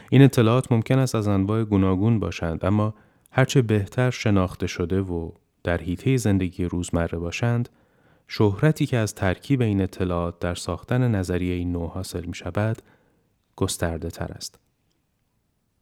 [0.09, 2.93] این اطلاعات ممکن است از انواع گوناگون باشند اما
[3.31, 5.31] هرچه بهتر شناخته شده و
[5.63, 7.69] در حیطه زندگی روزمره باشند
[8.27, 12.81] شهرتی که از ترکیب این اطلاعات در ساختن نظریه نو حاصل می شود
[13.55, 14.59] گسترده تر است.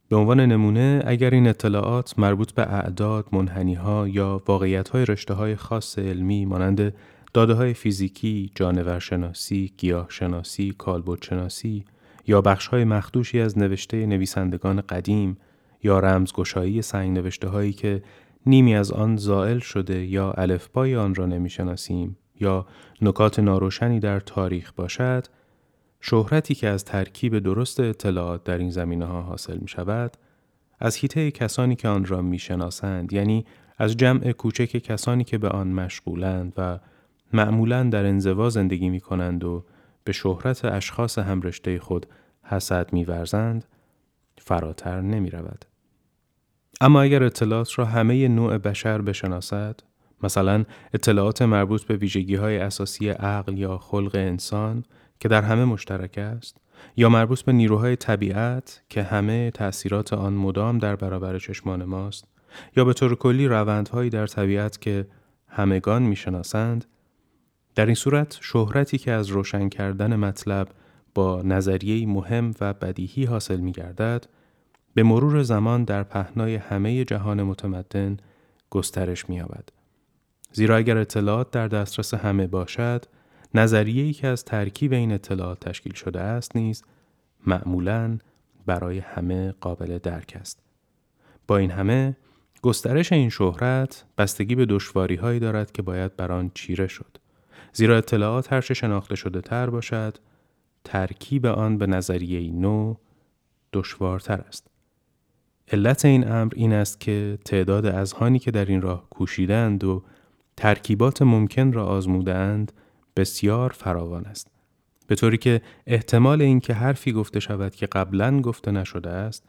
[0.08, 5.34] به عنوان نمونه اگر این اطلاعات مربوط به اعداد، منحنی ها یا واقعیت های رشته
[5.34, 6.94] های خاص علمی مانند
[7.34, 11.84] داده های فیزیکی، جانورشناسی، گیاهشناسی، کالبدشناسی
[12.26, 15.36] یا بخش های مخدوشی از نوشته نویسندگان قدیم
[15.82, 18.02] یا رمزگشایی سنگ نوشته هایی که
[18.46, 22.66] نیمی از آن زائل شده یا الفبای آن را نمی‌شناسیم یا
[23.02, 25.26] نکات ناروشنی در تاریخ باشد
[26.10, 30.16] شهرتی که از ترکیب درست اطلاعات در این زمینه ها حاصل می شود
[30.80, 33.44] از حیطه کسانی که آن را می شناسند یعنی
[33.78, 36.78] از جمع کوچک کسانی که به آن مشغولند و
[37.32, 39.64] معمولا در انزوا زندگی می کنند و
[40.04, 42.06] به شهرت اشخاص همرشته خود
[42.42, 43.64] حسد می ورزند
[44.38, 45.64] فراتر نمی رود.
[46.80, 49.80] اما اگر اطلاعات را همه نوع بشر بشناسد
[50.22, 54.84] مثلا اطلاعات مربوط به ویژگی های اساسی عقل یا خلق انسان
[55.20, 56.56] که در همه مشترک است
[56.96, 62.24] یا مربوط به نیروهای طبیعت که همه تأثیرات آن مدام در برابر چشمان ماست
[62.76, 65.06] یا به طور کلی روندهایی در طبیعت که
[65.48, 66.84] همگان می‌شناسند
[67.74, 70.68] در این صورت شهرتی که از روشن کردن مطلب
[71.14, 74.26] با نظریه مهم و بدیهی حاصل می گردد
[74.94, 78.16] به مرور زمان در پهنای همه جهان متمدن
[78.70, 79.68] گسترش می یابد.
[80.52, 83.04] زیرا اگر اطلاعات در دسترس همه باشد
[83.58, 86.82] نظریه‌ای که از ترکیب این اطلاعات تشکیل شده است نیز
[87.46, 88.18] معمولا
[88.66, 90.58] برای همه قابل درک است.
[91.48, 92.16] با این همه
[92.62, 97.18] گسترش این شهرت بستگی به دشواری هایی دارد که باید بر آن چیره شد.
[97.72, 100.18] زیرا اطلاعات هرچه شناخته شده تر باشد
[100.84, 102.94] ترکیب آن به نظریه نو
[103.72, 104.66] دشوارتر است.
[105.72, 110.02] علت این امر این است که تعداد اذهانی که در این راه کوشیدند و
[110.56, 112.72] ترکیبات ممکن را آزمودند
[113.16, 114.50] بسیار فراوان است.
[115.06, 119.44] به طوری که احتمال اینکه حرفی گفته شود که قبلا گفته نشده است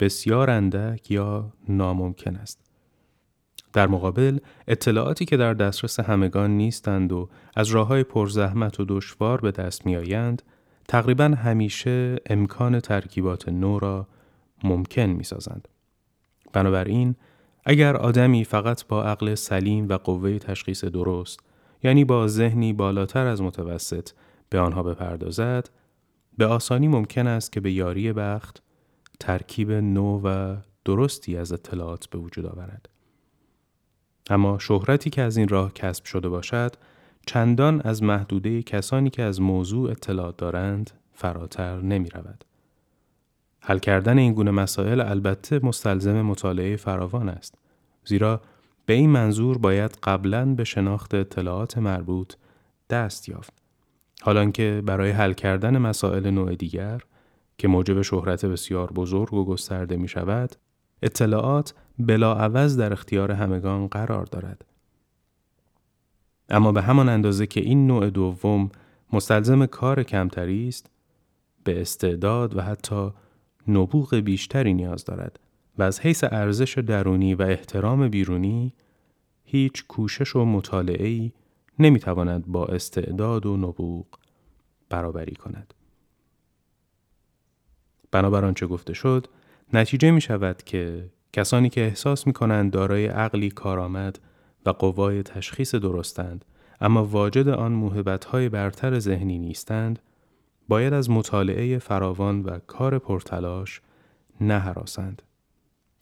[0.00, 2.60] بسیار اندک یا ناممکن است.
[3.72, 4.38] در مقابل
[4.68, 9.86] اطلاعاتی که در دسترس همگان نیستند و از راه های پرزحمت و دشوار به دست
[9.86, 10.42] می آیند
[10.88, 14.06] تقریبا همیشه امکان ترکیبات نو را
[14.64, 15.68] ممکن می سازند.
[16.52, 17.14] بنابراین
[17.64, 21.40] اگر آدمی فقط با عقل سلیم و قوه تشخیص درست
[21.82, 24.10] یعنی با ذهنی بالاتر از متوسط
[24.48, 25.70] به آنها بپردازد
[26.38, 28.62] به آسانی ممکن است که به یاری بخت
[29.20, 32.88] ترکیب نو و درستی از اطلاعات به وجود آورد.
[34.30, 36.74] اما شهرتی که از این راه کسب شده باشد
[37.26, 42.44] چندان از محدوده کسانی که از موضوع اطلاع دارند فراتر نمی رود.
[43.60, 47.54] حل کردن این گونه مسائل البته مستلزم مطالعه فراوان است
[48.04, 48.40] زیرا
[48.88, 52.34] به این منظور باید قبلا به شناخت اطلاعات مربوط
[52.90, 53.52] دست یافت.
[54.22, 57.00] حالانکه برای حل کردن مسائل نوع دیگر
[57.58, 60.56] که موجب شهرت بسیار بزرگ و گسترده می شود
[61.02, 64.64] اطلاعات بلاعوض در اختیار همگان قرار دارد.
[66.48, 68.70] اما به همان اندازه که این نوع دوم
[69.12, 70.90] مستلزم کار کمتری است
[71.64, 73.10] به استعداد و حتی
[73.68, 75.38] نبوغ بیشتری نیاز دارد.
[75.78, 78.72] و از حیث ارزش درونی و احترام بیرونی
[79.44, 81.32] هیچ کوشش و مطالعه‌ای
[81.78, 84.06] نمی‌تواند با استعداد و نبوغ
[84.90, 85.74] برابری کند.
[88.10, 89.26] بنابر آنچه گفته شد،
[89.72, 94.18] نتیجه می شود که کسانی که احساس می کنند دارای عقلی کارآمد
[94.66, 96.44] و قوای تشخیص درستند
[96.80, 99.98] اما واجد آن موهبت‌های برتر ذهنی نیستند
[100.68, 103.80] باید از مطالعه فراوان و کار پرتلاش
[104.40, 105.22] نهراسند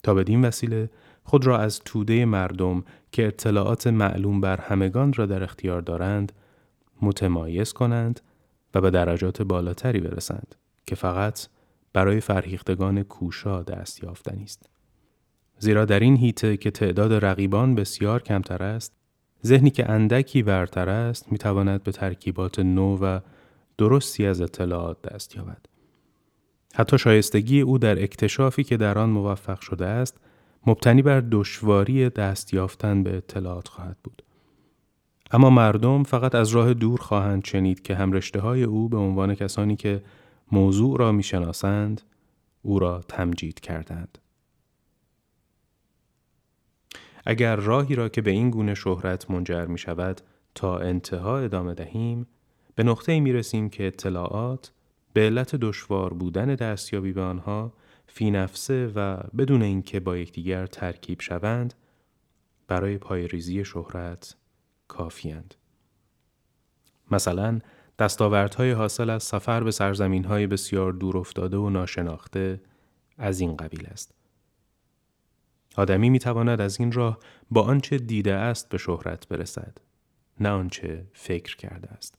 [0.07, 0.91] تا بدین وسیله
[1.25, 6.33] خود را از توده مردم که اطلاعات معلوم بر همگان را در اختیار دارند
[7.03, 8.21] متمایز کنند
[8.75, 10.55] و به درجات بالاتری برسند
[10.87, 11.47] که فقط
[11.93, 14.69] برای فرهیختگان کوشا دست یافتنی است.
[15.59, 18.93] زیرا در این هیته که تعداد رقیبان بسیار کمتر است،
[19.47, 23.21] ذهنی که اندکی برتر است می‌تواند به ترکیبات نو و
[23.79, 25.76] درستی از اطلاعات دست یابد.
[26.79, 30.17] حتی شایستگی او در اکتشافی که در آن موفق شده است
[30.67, 34.23] مبتنی بر دشواری دست یافتن به اطلاعات خواهد بود.
[35.31, 39.77] اما مردم فقط از راه دور خواهند شنید که همرشته های او به عنوان کسانی
[39.77, 40.03] که
[40.53, 42.01] موضوع را می‌شناسند
[42.63, 44.19] او را تمجید کردند.
[47.27, 50.21] اگر راهی را که به این گونه شهرت منجر می شود
[50.55, 52.27] تا انتها ادامه دهیم
[52.75, 54.73] به نقطه می رسیم که اطلاعات
[55.17, 57.73] به علت دشوار بودن دستیابی به آنها
[58.07, 61.75] فی نفسه و بدون اینکه با یکدیگر ترکیب شوند
[62.69, 64.35] برای پایریزی شهرت
[64.89, 65.55] کافیند.
[67.11, 67.59] مثلا
[67.99, 72.61] دستاوردهای حاصل از سفر به سرزمینهای بسیار دور افتاده و ناشناخته
[73.19, 74.15] از این قبیل است.
[75.77, 77.19] آدمی می تواند از این راه
[77.51, 79.79] با آنچه دیده است به شهرت برسد
[80.41, 82.19] نه آنچه فکر کرده است.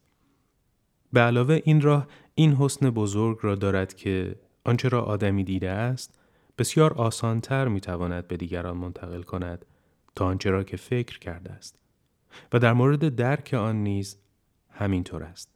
[1.13, 2.07] به علاوه این راه
[2.39, 6.19] این حسن بزرگ را دارد که آنچه را آدمی دیده است
[6.57, 9.65] بسیار آسانتر می تواند به دیگران منتقل کند
[10.15, 11.79] تا آنچه را که فکر کرده است
[12.53, 14.17] و در مورد درک آن نیز
[14.69, 15.49] همینطور است.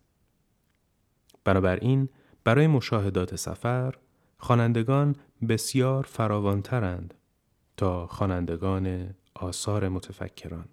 [1.44, 2.10] بنابراین
[2.44, 3.96] برای مشاهدات سفر
[4.38, 5.16] خوانندگان
[5.50, 7.14] بسیار فراوانترند
[7.78, 10.66] تا خوانندگان آثار متفکران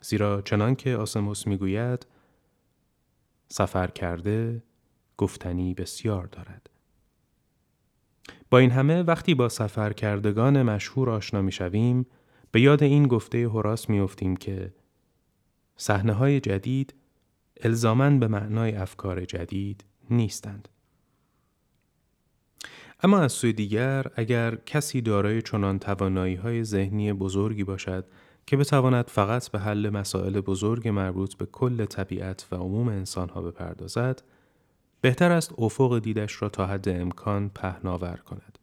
[0.00, 2.06] زیرا چنان که آسموس می‌گوید
[3.48, 4.62] سفر کرده
[5.20, 6.70] گفتنی بسیار دارد.
[8.50, 12.06] با این همه وقتی با سفر کردگان مشهور آشنا می شویم
[12.52, 14.74] به یاد این گفته هراس می افتیم که
[15.76, 16.94] صحنه های جدید
[17.62, 20.68] الزامن به معنای افکار جدید نیستند.
[23.02, 28.06] اما از سوی دیگر اگر کسی دارای چنان توانایی های ذهنی بزرگی باشد
[28.46, 34.22] که بتواند فقط به حل مسائل بزرگ مربوط به کل طبیعت و عموم انسانها بپردازد
[35.00, 38.58] بهتر است افق دیدش را تا حد امکان پهناور کند.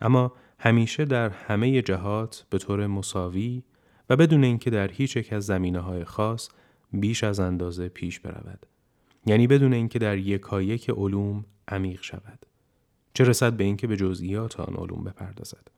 [0.00, 3.62] اما همیشه در همه جهات به طور مساوی
[4.10, 6.48] و بدون اینکه در هیچ یک از زمینه های خاص
[6.92, 8.66] بیش از اندازه پیش برود.
[9.26, 12.46] یعنی بدون اینکه در یکایک علوم عمیق شود.
[13.14, 15.70] چه رسد به اینکه به جزئیات آن علوم بپردازد.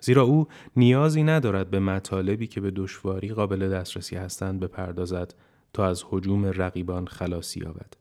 [0.00, 5.34] زیرا او نیازی ندارد به مطالبی که به دشواری قابل دسترسی هستند بپردازد
[5.72, 7.99] تا از حجوم رقیبان خلاصی یابد.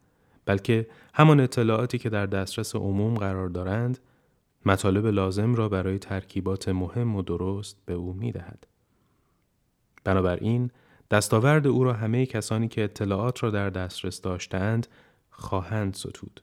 [0.50, 4.00] بلکه همان اطلاعاتی که در دسترس عموم قرار دارند
[4.66, 8.68] مطالب لازم را برای ترکیبات مهم و درست به او می دهد.
[10.04, 10.72] بنابراین
[11.12, 14.88] دستاورد او را همه کسانی که اطلاعات را در دسترس داشتند
[15.30, 16.41] خواهند ستود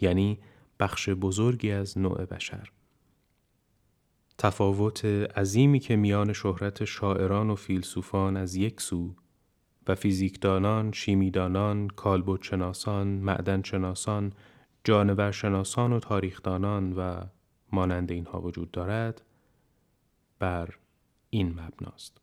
[0.00, 0.38] یعنی
[0.80, 2.72] بخش بزرگی از نوع بشر
[4.38, 9.14] تفاوت عظیمی که میان شهرت شاعران و فیلسوفان از یک سو
[9.88, 14.32] و فیزیکدانان، شیمیدانان، کالبدشناسان، معدنشناسان،
[14.84, 17.20] جانورشناسان و تاریخدانان و
[17.72, 19.22] مانند اینها وجود دارد
[20.38, 20.68] بر
[21.30, 22.20] این مبناست.